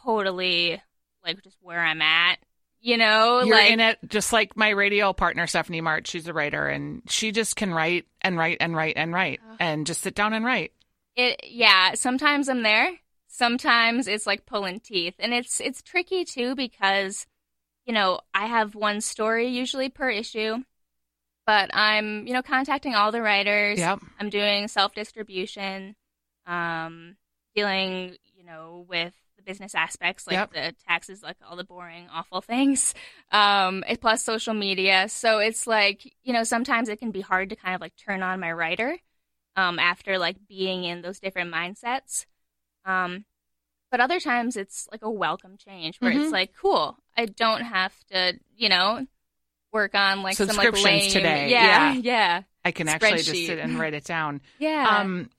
totally 0.05 0.81
like 1.25 1.43
just 1.43 1.57
where 1.61 1.79
I'm 1.79 2.01
at. 2.01 2.37
You 2.83 2.97
know, 2.97 3.43
You're 3.43 3.55
like 3.57 3.71
in 3.71 3.79
it, 3.79 3.99
just 4.07 4.33
like 4.33 4.57
my 4.57 4.69
radio 4.69 5.13
partner 5.13 5.45
Stephanie 5.45 5.81
March. 5.81 6.07
She's 6.07 6.27
a 6.27 6.33
writer, 6.33 6.67
and 6.67 7.03
she 7.07 7.31
just 7.31 7.55
can 7.55 7.71
write 7.71 8.05
and 8.21 8.37
write 8.37 8.57
and 8.59 8.75
write 8.75 8.93
and 8.95 9.13
write, 9.13 9.39
and 9.59 9.85
just 9.85 10.01
sit 10.01 10.15
down 10.15 10.33
and 10.33 10.43
write. 10.43 10.71
It 11.15 11.39
yeah 11.47 11.93
sometimes 11.93 12.47
i'm 12.49 12.63
there 12.63 12.91
sometimes 13.27 14.07
it's 14.07 14.25
like 14.27 14.45
pulling 14.45 14.79
teeth 14.79 15.15
and 15.19 15.33
it's 15.33 15.59
it's 15.59 15.81
tricky 15.81 16.23
too 16.25 16.55
because 16.55 17.25
you 17.85 17.93
know 17.93 18.19
i 18.33 18.45
have 18.45 18.75
one 18.75 19.01
story 19.01 19.47
usually 19.47 19.89
per 19.89 20.09
issue 20.09 20.57
but 21.45 21.69
i'm 21.73 22.25
you 22.27 22.33
know 22.33 22.41
contacting 22.41 22.95
all 22.95 23.11
the 23.11 23.21
writers 23.21 23.79
Yep. 23.79 23.99
i'm 24.19 24.29
doing 24.29 24.67
self 24.67 24.93
distribution 24.93 25.95
um 26.45 27.15
dealing 27.55 28.15
you 28.35 28.43
know 28.45 28.85
with 28.89 29.13
the 29.37 29.43
business 29.43 29.75
aspects 29.75 30.27
like 30.27 30.35
Yep. 30.35 30.53
the 30.53 30.75
taxes 30.87 31.21
like 31.23 31.37
all 31.49 31.55
the 31.55 31.63
boring 31.63 32.07
awful 32.13 32.41
things 32.41 32.93
um 33.31 33.83
plus 34.01 34.23
social 34.23 34.53
media 34.53 35.07
so 35.09 35.39
it's 35.39 35.67
like 35.67 36.13
you 36.23 36.31
know 36.33 36.43
sometimes 36.43 36.89
it 36.89 36.99
can 36.99 37.11
be 37.11 37.21
hard 37.21 37.49
to 37.49 37.55
kind 37.55 37.75
of 37.75 37.81
like 37.81 37.95
turn 37.95 38.23
on 38.23 38.39
my 38.39 38.51
writer 38.51 38.97
um, 39.55 39.79
after 39.79 40.17
like 40.17 40.37
being 40.47 40.83
in 40.83 41.01
those 41.01 41.19
different 41.19 41.53
mindsets. 41.53 42.25
Um, 42.85 43.25
but 43.91 43.99
other 43.99 44.19
times 44.19 44.55
it's 44.55 44.87
like 44.91 45.01
a 45.03 45.09
welcome 45.11 45.57
change 45.57 45.97
where 45.99 46.11
Mhm. 46.11 46.23
it's 46.23 46.31
like, 46.31 46.53
cool, 46.55 46.97
I 47.17 47.25
don't 47.25 47.61
have 47.61 47.93
to, 48.11 48.39
you 48.55 48.69
know, 48.69 49.05
work 49.73 49.93
on 49.95 50.23
like 50.23 50.35
some 50.37 50.47
like 50.47 50.55
Subscriptions 50.67 50.85
lame, 50.85 51.11
today, 51.11 51.49
Yeah, 51.49 51.93
yeah. 51.93 52.01
yeah, 52.01 52.41
I 52.65 52.71
can 52.71 52.87
actually 52.87 53.17
just 53.21 53.45
sit 53.45 53.59
and 53.59 53.79
write 53.79 53.93
it 53.93 54.05
down. 54.05 54.41
yeah. 54.59 54.99
Um, 54.99 55.29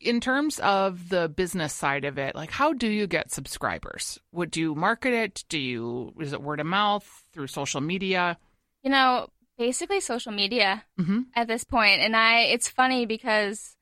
in 0.00 0.20
terms 0.20 0.58
of 0.58 1.08
the 1.08 1.28
business 1.28 1.72
side 1.72 2.04
of 2.04 2.18
it, 2.18 2.34
like 2.34 2.50
how 2.50 2.72
do 2.72 2.88
you 2.88 3.06
get 3.06 3.30
subscribers? 3.30 4.18
Would 4.32 4.56
you 4.56 4.74
market 4.74 5.14
it? 5.14 5.44
Do 5.48 5.58
you 5.58 6.12
is 6.20 6.32
it 6.32 6.42
word 6.42 6.60
of 6.60 6.66
mouth 6.66 7.24
through 7.32 7.46
social 7.48 7.80
media? 7.80 8.38
you 8.84 8.90
know, 8.90 9.28
basically 9.58 10.00
social 10.00 10.32
media 10.32 10.84
Mm-hmm. 10.98 11.20
at 11.34 11.48
this 11.48 11.64
point, 11.64 12.00
and 12.00 12.16
I, 12.16 12.40
it's 12.42 12.68
funny 12.68 13.06
because 13.06 13.76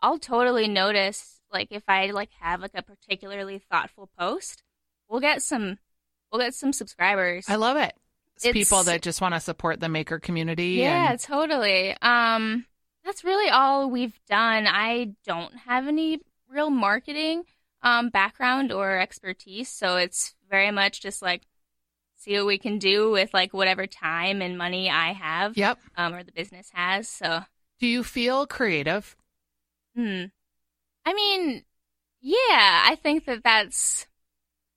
I'll 0.00 0.18
totally 0.18 0.68
notice 0.68 1.40
like 1.52 1.68
if 1.70 1.84
I 1.88 2.10
like 2.10 2.30
have 2.40 2.60
like 2.60 2.72
a 2.74 2.82
particularly 2.82 3.62
thoughtful 3.70 4.10
post, 4.18 4.62
we'll 5.08 5.20
get 5.20 5.42
some, 5.42 5.78
we'll 6.30 6.40
get 6.42 6.54
some 6.54 6.72
subscribers. 6.72 7.46
I 7.48 7.56
love 7.56 7.76
it. 7.76 7.94
It's, 8.36 8.44
It's- 8.44 8.52
people 8.68 8.82
that 8.84 9.00
just 9.02 9.20
want 9.20 9.34
to 9.34 9.40
support 9.40 9.80
the 9.80 9.88
maker 9.88 10.18
community. 10.18 10.72
Yeah, 10.80 11.12
and- 11.12 11.20
totally. 11.20 11.96
Um, 12.02 12.66
that's 13.04 13.24
really 13.24 13.48
all 13.48 13.88
we've 13.88 14.18
done. 14.28 14.66
I 14.66 15.14
don't 15.24 15.54
have 15.66 15.86
any 15.86 16.18
real 16.50 16.70
marketing 16.70 17.44
um, 17.82 18.08
background 18.10 18.72
or 18.72 18.98
expertise, 18.98 19.68
so 19.68 19.96
it's 19.96 20.34
very 20.50 20.70
much 20.72 21.00
just 21.00 21.22
like 21.22 21.42
see 22.26 22.36
what 22.38 22.46
we 22.46 22.58
can 22.58 22.78
do 22.78 23.10
with 23.10 23.32
like 23.34 23.52
whatever 23.54 23.86
time 23.86 24.42
and 24.42 24.58
money 24.58 24.90
I 24.90 25.12
have, 25.12 25.56
Yep. 25.56 25.78
um, 25.96 26.14
or 26.14 26.24
the 26.24 26.32
business 26.32 26.70
has. 26.74 27.08
So, 27.08 27.42
Do 27.78 27.86
you 27.86 28.04
feel 28.04 28.46
creative? 28.46 29.16
hmm. 29.94 30.24
I 31.06 31.14
mean, 31.14 31.64
yeah, 32.22 32.36
I 32.86 32.98
think 33.02 33.26
that 33.26 33.42
that's 33.44 34.06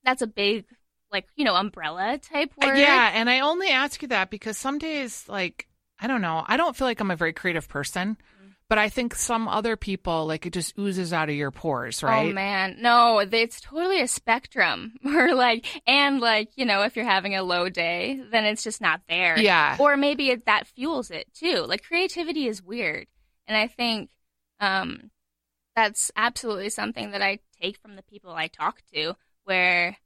that's 0.03 0.23
a 0.23 0.27
big 0.27 0.65
like 1.11 1.27
you 1.35 1.45
know 1.45 1.55
umbrella 1.55 2.19
type 2.19 2.51
Uh, 2.61 2.67
word. 2.67 2.75
Yeah, 2.75 3.11
and 3.13 3.29
I 3.29 3.39
only 3.39 3.69
ask 3.69 4.01
you 4.01 4.07
that 4.09 4.29
because 4.29 4.57
some 4.57 4.77
days, 4.79 5.27
like, 5.29 5.67
I 5.99 6.07
don't 6.07 6.21
know, 6.21 6.43
I 6.47 6.57
don't 6.57 6.75
feel 6.75 6.87
like 6.87 6.99
I'm 6.99 7.11
a 7.11 7.15
very 7.15 7.33
creative 7.33 7.67
person. 7.69 8.17
But 8.69 8.77
I 8.77 8.88
think 8.88 9.15
some 9.15 9.47
other 9.47 9.75
people, 9.75 10.27
like, 10.27 10.45
it 10.45 10.53
just 10.53 10.77
oozes 10.77 11.11
out 11.11 11.27
of 11.27 11.35
your 11.35 11.49
pores, 11.49 12.03
right? 12.03 12.29
Oh 12.29 12.33
man, 12.33 12.77
no, 12.79 13.17
it's 13.17 13.59
totally 13.59 13.99
a 14.01 14.07
spectrum. 14.07 14.93
Or 15.09 15.33
like, 15.33 15.65
and 15.88 16.19
like, 16.19 16.51
you 16.55 16.65
know, 16.65 16.83
if 16.83 16.95
you're 16.95 17.03
having 17.03 17.35
a 17.35 17.41
low 17.41 17.67
day, 17.67 18.21
then 18.31 18.45
it's 18.45 18.63
just 18.63 18.79
not 18.79 19.01
there. 19.09 19.39
Yeah. 19.39 19.75
Or 19.79 19.97
maybe 19.97 20.29
it, 20.29 20.45
that 20.45 20.67
fuels 20.67 21.09
it 21.09 21.33
too. 21.33 21.65
Like 21.67 21.83
creativity 21.83 22.47
is 22.47 22.61
weird, 22.61 23.07
and 23.47 23.57
I 23.57 23.67
think 23.67 24.11
um, 24.59 25.09
that's 25.75 26.11
absolutely 26.15 26.69
something 26.69 27.11
that 27.11 27.23
I 27.23 27.39
take 27.59 27.77
from 27.77 27.95
the 27.95 28.03
people 28.03 28.31
I 28.31 28.47
talk 28.47 28.81
to, 28.93 29.15
where 29.45 29.97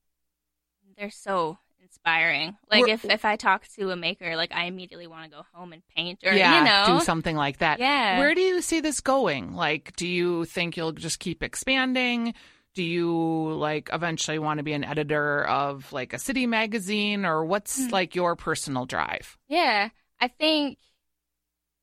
they're 0.97 1.09
so 1.09 1.57
inspiring. 1.93 2.57
Like 2.69 2.81
We're- 2.81 2.93
if 2.93 3.05
if 3.05 3.25
I 3.25 3.35
talk 3.35 3.67
to 3.75 3.91
a 3.91 3.95
maker, 3.95 4.35
like 4.35 4.51
I 4.53 4.65
immediately 4.65 5.07
want 5.07 5.25
to 5.31 5.37
go 5.37 5.43
home 5.53 5.73
and 5.73 5.81
paint, 5.95 6.19
or 6.25 6.33
yeah, 6.33 6.59
you 6.59 6.65
know, 6.93 6.99
do 6.99 7.05
something 7.05 7.35
like 7.35 7.59
that. 7.59 7.79
Yeah. 7.79 8.19
Where 8.19 8.33
do 8.35 8.41
you 8.41 8.61
see 8.61 8.79
this 8.81 8.99
going? 9.01 9.53
Like, 9.53 9.95
do 9.95 10.07
you 10.07 10.45
think 10.45 10.75
you'll 10.77 10.91
just 10.91 11.19
keep 11.19 11.43
expanding? 11.43 12.33
Do 12.75 12.83
you 12.83 13.13
like 13.53 13.89
eventually 13.93 14.39
want 14.39 14.57
to 14.57 14.63
be 14.63 14.73
an 14.73 14.83
editor 14.83 15.45
of 15.45 15.91
like 15.93 16.13
a 16.13 16.19
city 16.19 16.47
magazine 16.47 17.25
or 17.25 17.45
what's 17.45 17.85
Hmm. 17.85 17.89
like 17.91 18.15
your 18.15 18.35
personal 18.35 18.85
drive? 18.85 19.37
Yeah, 19.47 19.89
I 20.19 20.27
think. 20.27 20.79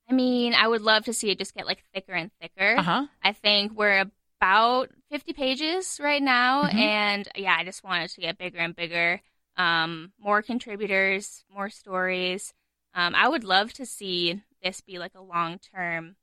I 0.09 0.13
mean, 0.13 0.53
I 0.53 0.67
would 0.67 0.81
love 0.81 1.05
to 1.05 1.13
see 1.13 1.29
it 1.31 1.37
just 1.37 1.55
get 1.55 1.65
like 1.65 1.83
thicker 1.93 2.11
and 2.11 2.31
thicker. 2.41 2.75
Uh 2.77 2.83
huh. 2.83 3.05
I 3.23 3.31
think 3.31 3.71
we're 3.73 4.05
about 4.41 4.89
50 5.09 5.31
pages 5.31 5.99
right 6.03 6.21
now, 6.21 6.63
Mhm. 6.63 6.73
and 6.73 7.27
yeah, 7.35 7.55
I 7.57 7.63
just 7.63 7.81
want 7.83 8.03
it 8.03 8.11
to 8.15 8.21
get 8.21 8.37
bigger 8.37 8.57
and 8.57 8.75
bigger. 8.75 9.21
Um, 9.57 10.13
more 10.19 10.41
contributors, 10.41 11.43
more 11.53 11.69
stories. 11.69 12.53
Um, 12.93 13.13
I 13.15 13.27
would 13.27 13.43
love 13.43 13.73
to 13.73 13.85
see 13.85 14.41
this 14.63 14.81
be 14.81 14.97
like 14.99 15.13
a 15.15 15.21
long 15.21 15.59
term, 15.59 16.15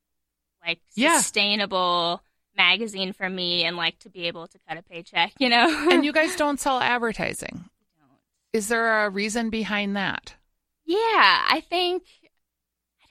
like 0.65 0.81
Yeah. 0.95 1.19
sustainable 1.19 2.23
magazine 2.57 3.13
for 3.13 3.29
me, 3.29 3.65
and 3.65 3.77
like 3.77 3.99
to 4.01 4.11
be 4.11 4.27
able 4.27 4.47
to 4.49 4.59
cut 4.69 4.79
a 4.79 4.83
paycheck. 4.83 5.33
You 5.39 5.49
know, 5.49 5.69
and 5.91 6.05
you 6.05 6.13
guys 6.13 6.37
don't 6.43 6.59
sell 6.61 6.81
advertising. 6.81 7.69
Is 8.53 8.69
there 8.69 9.05
a 9.05 9.11
reason 9.11 9.51
behind 9.51 9.95
that? 9.97 10.35
Yeah, 10.85 10.97
I 11.51 11.63
think 11.69 12.05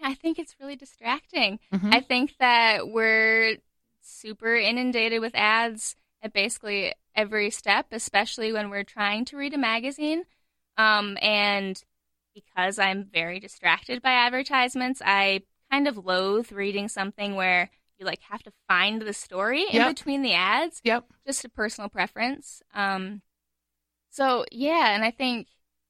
I 0.01 0.13
think 0.13 0.39
it's 0.39 0.55
really 0.59 0.75
distracting. 0.75 1.59
Mhm. 1.73 1.93
I 1.93 2.01
think 2.01 2.35
that 2.39 2.87
we're 2.87 3.57
super 4.01 4.55
inundated 4.55 5.21
with 5.21 5.35
ads 5.35 5.95
at 6.21 6.33
basically 6.33 6.93
every 7.17 7.49
step, 7.49 7.87
especially 7.91 8.53
when 8.53 8.69
we're 8.69 8.85
trying 8.85 9.25
to 9.25 9.37
read 9.37 9.53
a 9.53 9.57
magazine. 9.57 10.23
Um, 10.77 11.17
and 11.21 11.81
because 12.33 12.79
I'm 12.79 13.03
very 13.11 13.39
distracted 13.39 14.01
by 14.01 14.11
advertisements, 14.11 15.01
I 15.03 15.41
kind 15.71 15.87
of 15.87 15.97
loathe 15.97 16.51
reading 16.51 16.87
something 16.87 17.35
where 17.35 17.69
you 17.97 18.05
like 18.05 18.21
have 18.29 18.43
to 18.43 18.51
find 18.67 19.01
the 19.01 19.13
story 19.13 19.63
in 19.63 19.73
Yep. 19.73 19.95
between 19.95 20.21
the 20.21 20.33
ads 20.35 20.79
Yep. 20.83 21.05
just 21.25 21.43
a 21.43 21.49
personal 21.49 21.89
preference. 21.89 22.61
Um, 22.73 23.23
so 24.09 24.45
yeah, 24.51 24.93
and 24.95 25.03
I 25.03 25.11
think 25.11 25.47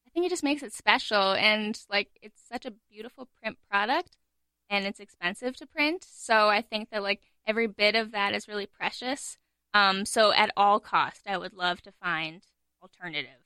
I 0.08 0.10
think 0.12 0.26
it 0.26 0.30
just 0.30 0.44
makes 0.44 0.64
it 0.64 0.74
special, 0.74 1.34
and 1.34 1.80
like 1.90 2.10
it's 2.22 2.42
such 2.48 2.66
a 2.66 2.74
beautiful 2.90 3.28
print 3.42 3.58
product, 3.70 4.18
and 4.70 4.86
it's 4.86 5.00
expensive 5.00 5.56
to 5.58 5.68
print. 5.68 6.06
So 6.10 6.50
I 6.50 6.62
think 6.62 6.90
that 6.92 7.04
like 7.04 7.22
every 7.46 7.68
bit 7.68 7.96
of 7.96 8.12
that 8.12 8.34
is 8.34 8.48
really 8.48 8.66
precious. 8.66 9.38
Um, 9.78 10.06
so 10.06 10.32
at 10.32 10.52
all 10.58 10.80
cost, 10.80 11.22
I 11.28 11.38
would 11.38 11.54
love 11.54 11.82
to 11.84 11.92
find 12.04 12.42
alternative. 12.82 13.42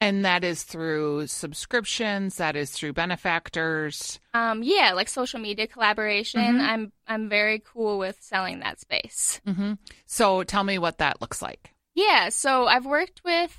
And 0.00 0.24
that 0.26 0.44
is 0.44 0.62
through 0.62 1.26
subscriptions, 1.26 2.36
that 2.36 2.54
is 2.54 2.70
through 2.70 2.92
benefactors. 2.92 4.20
Um, 4.34 4.62
yeah, 4.62 4.92
like 4.92 5.08
social 5.08 5.40
media 5.40 5.66
collaboration. 5.66 6.40
Mhm. 6.40 6.60
I'm 6.60 6.92
I'm 7.06 7.28
very 7.28 7.62
cool 7.64 7.98
with 7.98 8.18
selling 8.20 8.60
that 8.60 8.78
space. 8.80 9.40
hmm 9.46 9.74
So 10.06 10.42
tell 10.42 10.64
me 10.64 10.78
what 10.78 10.98
that 10.98 11.20
looks 11.22 11.40
like. 11.40 11.72
Yeah, 11.94 12.28
so 12.28 12.66
I've 12.66 12.84
worked 12.84 13.22
with 13.24 13.56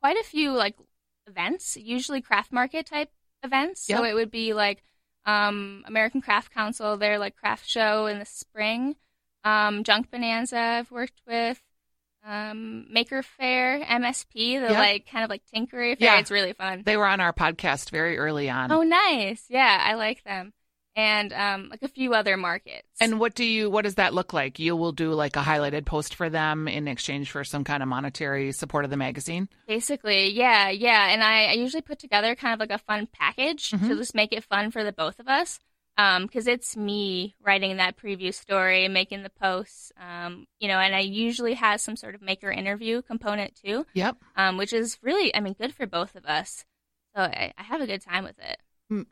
quite 0.00 0.16
a 0.16 0.24
few 0.24 0.52
like 0.52 0.76
events, 1.26 1.76
usually 1.76 2.22
craft 2.22 2.52
market 2.52 2.86
type 2.86 3.10
events. 3.42 3.86
So 3.98 4.04
it 4.04 4.14
would 4.14 4.30
be 4.30 4.54
like 4.54 4.82
um, 5.26 5.84
American 5.86 6.22
Craft 6.22 6.52
Council, 6.54 6.96
their 6.96 7.18
like 7.18 7.36
craft 7.36 7.68
show 7.68 8.06
in 8.06 8.18
the 8.18 8.24
spring. 8.24 8.96
Um, 9.46 9.84
Junk 9.84 10.10
Bonanza, 10.10 10.58
I've 10.58 10.90
worked 10.90 11.20
with. 11.26 11.60
Um, 12.24 12.92
Maker 12.92 13.22
Faire, 13.22 13.78
MSP, 13.84 14.58
the 14.60 14.66
Yep. 14.66 14.70
like 14.72 15.06
kind 15.10 15.22
of 15.22 15.30
like 15.30 15.42
tinkery 15.54 15.96
fair. 15.96 16.14
Yeah. 16.14 16.18
It's 16.18 16.30
really 16.32 16.52
fun. 16.54 16.82
They 16.84 16.96
were 16.96 17.06
on 17.06 17.20
our 17.20 17.32
podcast 17.32 17.90
very 17.90 18.18
early 18.18 18.50
on. 18.50 18.72
Oh, 18.72 18.82
nice. 18.82 19.44
Yeah, 19.48 19.80
I 19.80 19.94
like 19.94 20.24
them. 20.24 20.52
and 20.96 21.30
um, 21.34 21.68
like 21.68 21.82
a 21.82 21.88
few 21.88 22.14
other 22.14 22.36
markets. 22.38 22.88
And 23.02 23.20
what 23.20 23.34
do 23.34 23.44
you? 23.44 23.68
What 23.70 23.84
does 23.84 23.96
that 23.96 24.14
look 24.14 24.32
like? 24.32 24.58
You 24.58 24.74
will 24.74 24.92
do 24.92 25.12
like 25.12 25.36
a 25.36 25.40
highlighted 25.42 25.84
post 25.84 26.14
for 26.14 26.30
them 26.30 26.66
in 26.68 26.88
exchange 26.88 27.30
for 27.30 27.44
some 27.44 27.64
kind 27.64 27.82
of 27.82 27.88
monetary 27.90 28.50
support 28.52 28.84
of 28.86 28.90
the 28.90 28.96
magazine. 28.96 29.48
Basically, 29.68 30.30
yeah, 30.30 30.70
yeah. 30.70 31.08
And 31.12 31.22
I, 31.22 31.44
I 31.48 31.52
usually 31.52 31.82
put 31.82 31.98
together 31.98 32.34
kind 32.34 32.54
of 32.54 32.60
like 32.60 32.70
a 32.70 32.82
fun 32.82 33.06
package 33.12 33.70
Mhm. 33.72 33.88
to 33.88 33.96
just 33.96 34.14
make 34.14 34.32
it 34.32 34.42
fun 34.44 34.70
for 34.70 34.82
the 34.84 34.92
both 34.92 35.20
of 35.20 35.28
us. 35.28 35.60
Because 35.96 36.46
it's 36.46 36.76
me 36.76 37.34
writing 37.42 37.78
that 37.78 37.96
preview 37.96 38.32
story, 38.34 38.86
making 38.88 39.22
the 39.22 39.30
posts, 39.30 39.92
um, 39.98 40.46
you 40.60 40.68
know, 40.68 40.78
and 40.78 40.94
I 40.94 41.00
usually 41.00 41.54
have 41.54 41.80
some 41.80 41.96
sort 41.96 42.14
of 42.14 42.20
maker 42.20 42.50
interview 42.50 43.00
component 43.02 43.54
too, 43.56 43.86
Yep. 43.94 44.16
um, 44.36 44.58
which 44.58 44.72
is 44.74 44.98
really, 45.02 45.34
I 45.34 45.40
mean, 45.40 45.54
good 45.54 45.74
for 45.74 45.86
both 45.86 46.14
of 46.14 46.26
us. 46.26 46.64
So 47.14 47.22
I, 47.22 47.52
I 47.56 47.62
have 47.62 47.80
a 47.80 47.86
good 47.86 48.02
time 48.02 48.24
with 48.24 48.38
it. 48.38 48.58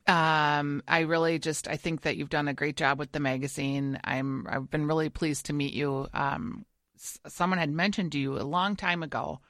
Um, 0.07 0.83
I 0.87 1.00
really 1.00 1.38
just 1.38 1.67
I 1.67 1.76
think 1.76 2.03
that 2.03 2.17
you've 2.17 2.29
done 2.29 2.47
a 2.49 2.55
great 2.55 2.76
job 2.76 2.99
with 2.99 3.11
the 3.12 3.19
magazine. 3.19 3.99
I'm 4.05 4.47
I've 4.49 4.71
been 4.71 4.87
really 4.87 5.09
pleased 5.09 5.47
to 5.47 5.53
meet 5.53 5.73
you. 5.73 6.07
Um, 6.14 6.64
s- 6.97 7.19
someone 7.26 7.59
had 7.59 7.71
mentioned 7.71 8.12
to 8.12 8.19
you 8.19 8.38
a 8.38 8.45
long 8.45 8.76
time 8.76 9.03
ago, 9.03 9.41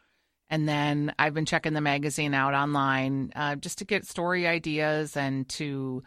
and 0.48 0.66
then 0.66 1.12
I've 1.18 1.34
been 1.34 1.44
checking 1.44 1.74
the 1.74 1.82
magazine 1.82 2.32
out 2.32 2.54
online 2.54 3.32
uh, 3.36 3.56
just 3.56 3.78
to 3.78 3.84
get 3.84 4.06
story 4.06 4.46
ideas 4.46 5.14
and 5.14 5.46
to 5.50 6.02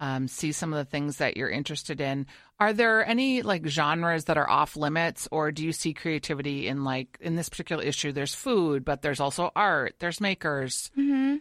um, 0.00 0.26
see 0.28 0.52
some 0.52 0.72
of 0.72 0.78
the 0.78 0.90
things 0.90 1.18
that 1.18 1.36
you're 1.36 1.48
interested 1.50 2.00
in. 2.00 2.26
Are 2.58 2.72
there 2.72 3.06
any 3.06 3.42
like 3.42 3.66
genres 3.66 4.24
that 4.24 4.36
are 4.36 4.48
off 4.50 4.76
limits, 4.76 5.28
or 5.30 5.52
do 5.52 5.64
you 5.64 5.72
see 5.72 5.94
creativity 5.94 6.66
in 6.68 6.84
like 6.84 7.18
in 7.20 7.36
this 7.36 7.48
particular 7.48 7.82
issue? 7.84 8.12
There's 8.12 8.34
food, 8.34 8.84
but 8.84 9.02
there's 9.02 9.20
also 9.20 9.50
art. 9.54 9.96
There's 9.98 10.20
makers. 10.20 10.90
hmm 10.94 11.36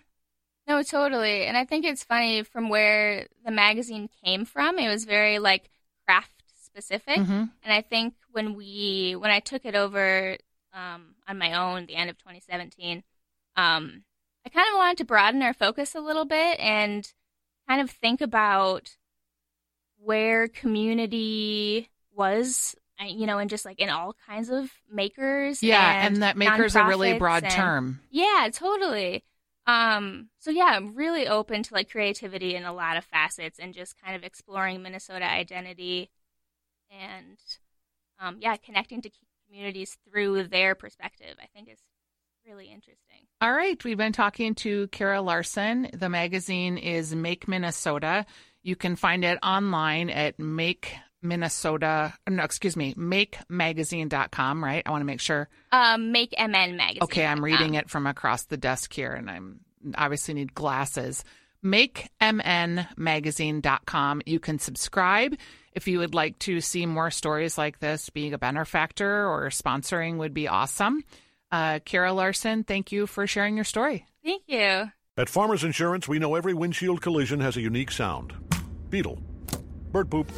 No, 0.67 0.84
totally. 0.84 1.46
And 1.46 1.58
I 1.58 1.65
think 1.65 1.86
it's 1.86 2.03
funny 2.03 2.43
from 2.43 2.70
where 2.70 3.27
the 3.43 3.51
magazine 3.51 4.10
came 4.24 4.46
from. 4.46 4.77
It 4.79 4.89
was 4.89 5.05
very 5.05 5.39
like 5.39 5.70
craft 6.05 6.43
specific. 6.62 7.17
Mhm. 7.17 7.50
And 7.63 7.74
I 7.74 7.81
think 7.81 8.13
when 8.31 8.55
we 8.55 9.15
when 9.17 9.31
I 9.31 9.39
took 9.39 9.65
it 9.65 9.75
over 9.75 10.38
um, 10.74 11.15
on 11.27 11.38
my 11.38 11.53
own, 11.53 11.86
the 11.88 11.96
end 11.96 12.10
of 12.10 12.17
2017, 12.20 13.03
um, 13.58 14.03
I 14.46 14.50
kind 14.50 14.67
of 14.72 14.77
wanted 14.77 14.98
to 15.00 15.05
broaden 15.05 15.41
our 15.41 15.53
focus 15.53 15.96
a 15.96 16.00
little 16.00 16.25
bit 16.25 16.60
and 16.60 17.12
kind 17.71 17.81
of 17.81 17.89
think 17.89 18.21
about 18.21 18.97
where 19.97 20.47
community 20.47 21.89
was. 22.13 22.75
You 23.03 23.25
know, 23.25 23.39
and 23.39 23.49
just 23.49 23.65
like 23.65 23.79
in 23.79 23.89
all 23.89 24.15
kinds 24.27 24.51
of 24.51 24.69
makers. 24.91 25.63
Yeah, 25.63 26.05
and, 26.05 26.17
that 26.21 26.37
maker's 26.37 26.75
a 26.75 26.83
really 26.83 27.17
broad 27.17 27.43
and- 27.43 27.51
term. 27.51 27.99
yeah, 28.11 28.47
totally. 28.53 29.23
Um, 29.65 30.29
so 30.37 30.51
yeah, 30.51 30.65
I'm 30.65 30.93
really 30.93 31.27
open 31.27 31.63
to 31.63 31.73
like 31.73 31.89
creativity 31.89 32.53
in 32.53 32.63
a 32.63 32.73
lot 32.73 32.97
of 32.97 33.03
facets 33.05 33.57
and 33.57 33.73
just 33.73 33.99
kind 33.99 34.15
of 34.15 34.23
exploring 34.23 34.83
Minnesota 34.83 35.25
identity 35.25 36.11
and 36.91 37.37
um, 38.19 38.37
yeah, 38.39 38.55
connecting 38.57 39.01
to 39.01 39.09
communities 39.47 39.97
through 40.07 40.43
their 40.43 40.75
perspective. 40.75 41.35
I 41.41 41.47
think 41.55 41.69
is 41.69 41.79
really 42.48 42.65
interesting. 42.65 42.98
All 43.41 43.53
right, 43.53 43.81
we've 43.83 43.98
been 43.98 44.13
talking 44.13 44.55
to 44.55 44.88
Kara 44.88 45.21
Larson. 45.21 45.89
The 45.93 46.10
magazine 46.10 46.77
is 46.77 47.15
Make 47.15 47.48
Minnesota. 47.48 48.25
You 48.63 48.75
can 48.75 48.95
find 48.95 49.24
it 49.25 49.39
online 49.41 50.10
at 50.10 50.39
Make 50.39 50.93
Minnesota. 51.21 52.13
No, 52.29 52.43
excuse 52.43 52.75
me, 52.75 52.93
makemagazine.com, 52.95 54.63
right? 54.63 54.83
I 54.86 54.91
want 54.91 55.01
to 55.01 55.05
make 55.05 55.19
sure. 55.19 55.50
Um, 55.71 56.12
make 56.12 56.33
MN 56.38 56.77
magazine. 56.77 57.03
Okay, 57.03 57.25
I'm 57.25 57.43
reading 57.43 57.74
it 57.75 57.89
from 57.89 58.07
across 58.07 58.45
the 58.45 58.57
desk 58.57 58.93
here, 58.93 59.12
and 59.12 59.29
I'm 59.29 59.60
obviously 59.95 60.33
need 60.36 60.53
glasses. 60.53 61.24
MakeMNmagazine.com. 61.63 64.21
You 64.25 64.39
can 64.39 64.60
subscribe 64.60 65.36
if 65.74 65.88
you 65.88 66.00
would 66.00 66.15
like 66.15 66.39
to 66.39 66.60
see 66.60 66.88
more 66.88 67.12
stories 67.12 67.57
like 67.57 67.79
this. 67.79 68.10
Being 68.10 68.33
a 68.33 68.38
benefactor 68.38 69.27
or 69.27 69.50
sponsoring 69.50 70.17
would 70.17 70.33
be 70.33 70.48
awesome. 70.48 71.03
Uh, 71.51 71.79
Kara 71.84 72.13
Larson, 72.13 72.63
thank 72.63 72.91
you 72.91 73.08
for 73.08 73.27
sharing 73.27 73.55
your 73.55 73.65
story. 73.65 74.05
Thank 74.24 74.43
you. 74.48 74.91
At 75.17 75.29
Farmers 75.29 75.63
Insurance, 75.63 76.08
we 76.08 76.20
know 76.20 76.36
every 76.36 76.53
windshield 76.53 77.01
collision 77.01 77.39
has 77.41 77.58
a 77.58 77.62
unique 77.62 77.91
sound. 77.91 78.34
Beetle. 78.89 79.22
Bird 79.91 80.10
poop. 80.10 80.31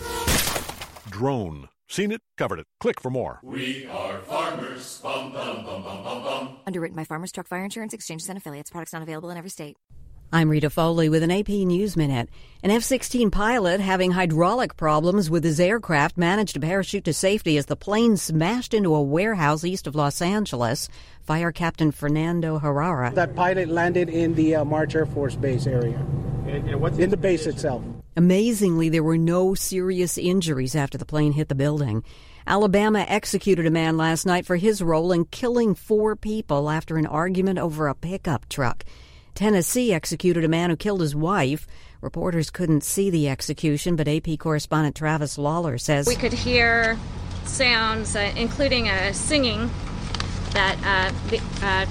Drone. 1.09 1.69
Seen 1.87 2.11
it, 2.11 2.21
covered 2.37 2.59
it. 2.59 2.65
Click 2.79 2.99
for 2.99 3.11
more. 3.11 3.39
We 3.43 3.85
are 3.85 4.17
farmers. 4.19 4.99
Bum, 5.03 5.31
bum, 5.31 5.63
bum, 5.63 5.83
bum, 5.83 6.03
bum, 6.03 6.23
bum. 6.23 6.57
Underwritten 6.65 6.95
by 6.95 7.03
Farmers 7.03 7.31
Truck 7.31 7.47
Fire 7.47 7.63
Insurance 7.63 7.93
Exchanges 7.93 8.29
and 8.29 8.37
Affiliates. 8.37 8.71
Products 8.71 8.93
not 8.93 9.03
available 9.03 9.29
in 9.29 9.37
every 9.37 9.51
state. 9.51 9.77
I'm 10.35 10.49
Rita 10.49 10.71
Foley 10.71 11.09
with 11.09 11.21
an 11.21 11.29
AP 11.29 11.49
News 11.49 11.95
Minute. 11.95 12.27
An 12.63 12.71
F 12.71 12.81
16 12.81 13.29
pilot 13.29 13.79
having 13.79 14.09
hydraulic 14.09 14.75
problems 14.75 15.29
with 15.29 15.43
his 15.43 15.59
aircraft 15.59 16.17
managed 16.17 16.55
to 16.55 16.59
parachute 16.59 17.03
to 17.03 17.13
safety 17.13 17.55
as 17.55 17.67
the 17.67 17.75
plane 17.75 18.17
smashed 18.17 18.73
into 18.73 18.95
a 18.95 19.01
warehouse 19.03 19.63
east 19.63 19.85
of 19.85 19.93
Los 19.93 20.23
Angeles. 20.23 20.89
Fire 21.21 21.51
Captain 21.51 21.91
Fernando 21.91 22.57
Herrera. 22.57 23.11
That 23.13 23.35
pilot 23.35 23.69
landed 23.69 24.09
in 24.09 24.33
the 24.33 24.55
uh, 24.55 24.65
March 24.65 24.95
Air 24.95 25.05
Force 25.05 25.35
Base 25.35 25.67
area, 25.67 26.03
in 26.47 27.11
the 27.11 27.15
base 27.15 27.45
itself. 27.45 27.83
Amazingly, 28.17 28.89
there 28.89 29.03
were 29.03 29.19
no 29.19 29.53
serious 29.53 30.17
injuries 30.17 30.75
after 30.75 30.97
the 30.97 31.05
plane 31.05 31.33
hit 31.33 31.47
the 31.47 31.53
building. 31.53 32.03
Alabama 32.47 33.05
executed 33.07 33.67
a 33.67 33.71
man 33.71 33.97
last 33.97 34.25
night 34.25 34.47
for 34.47 34.55
his 34.55 34.81
role 34.81 35.11
in 35.11 35.25
killing 35.25 35.75
four 35.75 36.15
people 36.15 36.71
after 36.71 36.97
an 36.97 37.05
argument 37.05 37.59
over 37.59 37.87
a 37.87 37.93
pickup 37.93 38.49
truck. 38.49 38.83
Tennessee 39.35 39.93
executed 39.93 40.43
a 40.43 40.47
man 40.47 40.69
who 40.69 40.75
killed 40.75 41.01
his 41.01 41.15
wife. 41.15 41.67
Reporters 42.01 42.49
couldn't 42.49 42.83
see 42.83 43.09
the 43.09 43.29
execution, 43.29 43.95
but 43.95 44.07
AP 44.07 44.37
correspondent 44.39 44.95
Travis 44.95 45.37
Loller 45.37 45.79
says 45.79 46.07
We 46.07 46.15
could 46.15 46.33
hear 46.33 46.97
sounds, 47.45 48.15
uh, 48.15 48.31
including 48.35 48.89
a 48.89 49.13
singing, 49.13 49.69
that 50.51 50.77
uh, 50.83 51.35
uh, 51.65 51.85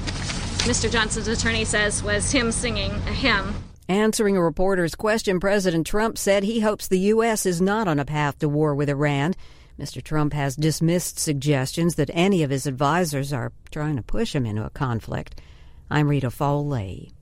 Mr. 0.65 0.91
Johnson's 0.91 1.29
attorney 1.29 1.65
says 1.65 2.03
was 2.03 2.31
him 2.31 2.53
singing 2.53 2.91
a 2.91 3.13
hymn. 3.13 3.55
Answering 3.89 4.37
a 4.37 4.43
reporter's 4.43 4.95
question, 4.95 5.41
President 5.41 5.87
Trump 5.87 6.17
said 6.17 6.45
he 6.45 6.61
hopes 6.61 6.87
the 6.87 6.99
U.S. 6.99 7.45
is 7.45 7.61
not 7.61 7.89
on 7.89 7.99
a 7.99 8.05
path 8.05 8.39
to 8.39 8.49
war 8.49 8.75
with 8.75 8.89
Iran. 8.89 9.35
Mr. 9.79 10.03
Trump 10.03 10.33
has 10.33 10.55
dismissed 10.55 11.19
suggestions 11.19 11.97
that 11.97 12.11
any 12.13 12.43
of 12.43 12.51
his 12.51 12.67
advisors 12.67 13.33
are 13.33 13.53
trying 13.71 13.97
to 13.97 14.03
push 14.03 14.35
him 14.35 14.47
into 14.47 14.65
a 14.65 14.71
conflict. 14.71 15.41
I'm 15.91 16.09
Rita 16.09 16.31
Foley. 16.31 17.13